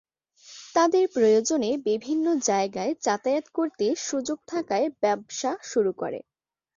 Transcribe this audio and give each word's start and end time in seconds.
তাদের 0.75 1.05
প্রয়োজনে 1.13 1.69
বিভিন্ন 1.85 2.25
জায়গায় 2.43 2.93
যাতায়াত 3.01 3.45
করতে 3.53 3.85
সুযোগ 4.01 4.37
থাকায় 4.47 4.87
ব্যবসা 5.01 5.51
শুরু 5.63 5.91
করে। 5.93 6.19